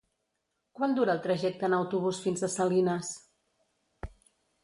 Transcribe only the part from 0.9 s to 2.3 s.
dura el trajecte en autobús